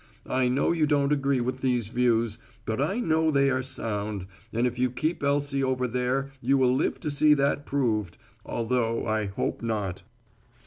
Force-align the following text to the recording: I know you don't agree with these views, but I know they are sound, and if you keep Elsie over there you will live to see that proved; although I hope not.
I 0.25 0.47
know 0.47 0.71
you 0.71 0.87
don't 0.87 1.13
agree 1.13 1.41
with 1.41 1.61
these 1.61 1.89
views, 1.89 2.39
but 2.65 2.81
I 2.81 2.99
know 2.99 3.29
they 3.29 3.51
are 3.51 3.61
sound, 3.61 4.25
and 4.51 4.65
if 4.65 4.79
you 4.79 4.89
keep 4.89 5.21
Elsie 5.21 5.63
over 5.63 5.87
there 5.87 6.31
you 6.41 6.57
will 6.57 6.73
live 6.73 6.99
to 7.01 7.11
see 7.11 7.35
that 7.35 7.67
proved; 7.67 8.17
although 8.43 9.05
I 9.05 9.25
hope 9.27 9.61
not. 9.61 10.01